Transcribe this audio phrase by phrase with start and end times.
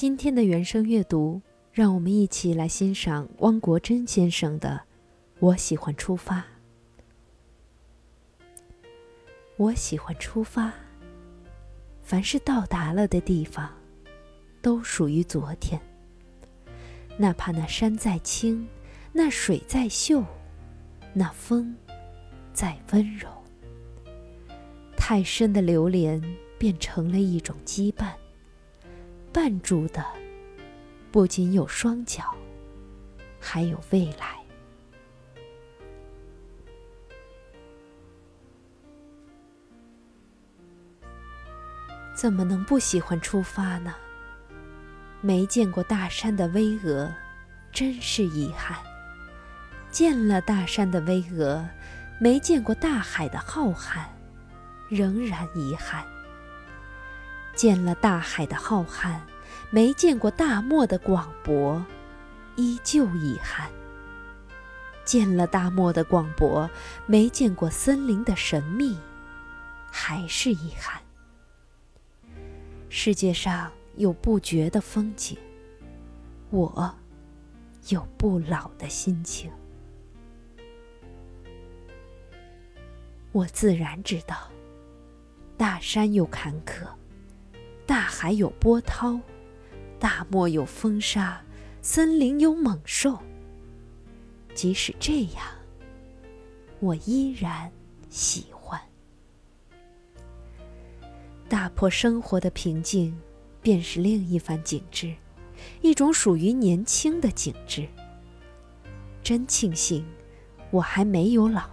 [0.00, 1.42] 今天的原声阅读，
[1.74, 4.80] 让我们一起来欣赏汪国真先生的
[5.40, 6.38] 《我喜欢出发》。
[9.58, 10.72] 我喜欢出发。
[12.00, 13.70] 凡是到达了的地方，
[14.62, 15.78] 都属于昨天。
[17.18, 18.66] 哪怕那山再青，
[19.12, 20.24] 那水再秀，
[21.12, 21.76] 那风
[22.54, 23.28] 再温柔，
[24.96, 26.18] 太深的流连
[26.58, 28.14] 变成了一种羁绊。
[29.32, 30.04] 绊住的
[31.12, 32.34] 不仅有双脚，
[33.40, 34.38] 还有未来。
[42.14, 43.94] 怎么能不喜欢出发呢？
[45.22, 47.10] 没见过大山的巍峨，
[47.72, 48.76] 真是遗憾；
[49.90, 51.64] 见了大山的巍峨，
[52.20, 54.04] 没见过大海的浩瀚，
[54.90, 56.04] 仍然遗憾；
[57.60, 59.20] 见了大海的浩瀚，
[59.68, 61.84] 没见过大漠的广博，
[62.56, 63.68] 依旧遗憾；
[65.04, 66.70] 见了大漠的广博，
[67.04, 68.96] 没见过森林的神秘，
[69.92, 71.02] 还是遗憾。
[72.88, 75.36] 世界上有不绝的风景，
[76.48, 76.94] 我
[77.90, 79.52] 有不老的心情。
[83.32, 84.50] 我自然知道，
[85.58, 86.88] 大山有坎坷，
[88.22, 89.18] 海有波涛，
[89.98, 91.40] 大漠有风沙，
[91.80, 93.18] 森林有猛兽。
[94.54, 95.42] 即使这样，
[96.80, 97.72] 我依然
[98.10, 98.78] 喜欢。
[101.48, 103.18] 打破生活的平静，
[103.62, 105.14] 便是另一番景致，
[105.80, 107.88] 一种属于年轻的景致。
[109.22, 110.04] 真庆幸，
[110.70, 111.70] 我还没有老。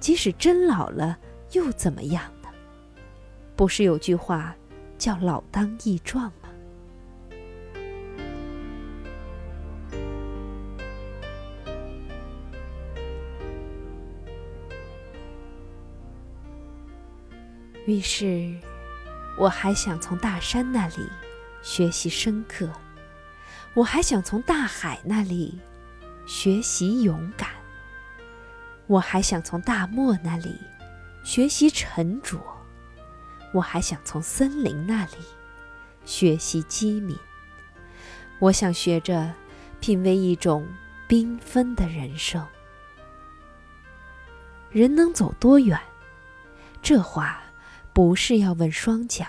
[0.00, 1.18] 即使真老了，
[1.52, 2.48] 又怎么样呢？
[3.54, 4.56] 不是有句话，
[4.98, 6.48] 叫“老当益壮”吗？
[17.86, 18.52] 于是，
[19.38, 21.08] 我还想从大山那里
[21.62, 22.68] 学习深刻，
[23.74, 25.60] 我还想从大海那里
[26.26, 27.48] 学习勇敢，
[28.88, 30.56] 我还想从大漠那里
[31.22, 32.40] 学习沉着，
[33.56, 35.16] 我还想从森林那里
[36.04, 37.16] 学习机敏。
[38.38, 39.32] 我想学着
[39.80, 40.66] 品味一种
[41.08, 42.46] 缤纷的人生。
[44.70, 45.78] 人能走多远？
[46.82, 47.42] 这话。
[47.92, 49.24] 不是要问双脚，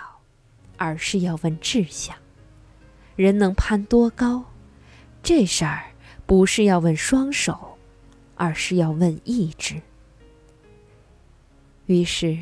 [0.76, 2.18] 而是要问志向。
[3.16, 4.44] 人能攀多高？
[5.24, 5.92] 这事儿
[6.26, 7.78] 不是要问双手，
[8.36, 9.82] 而是要问意志。
[11.86, 12.38] 于是，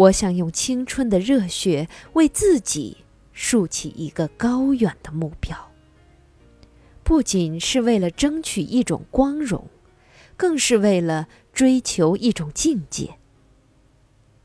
[0.00, 5.72] 我想用青春的热血为自己竖起一个高远的目标，
[7.02, 9.68] 不仅是为了争取一种光荣，
[10.38, 13.18] 更是为了追求一种境界。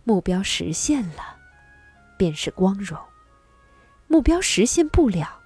[0.04, 1.38] 目标实现了，
[2.18, 3.00] 便是光荣；
[4.08, 5.40] 目标实现不了，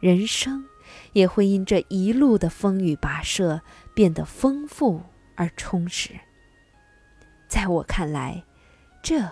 [0.00, 0.64] 人生
[1.12, 3.60] 也会因这一路的风雨跋涉
[3.94, 5.02] 变得丰富
[5.36, 6.10] 而充实。
[7.46, 8.42] 在我看来，
[9.08, 9.30] 这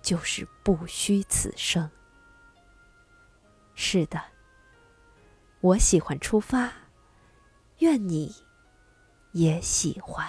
[0.00, 1.90] 就是不虚此生。
[3.74, 4.18] 是的，
[5.60, 6.72] 我喜欢出发，
[7.80, 8.34] 愿你
[9.32, 10.26] 也喜欢。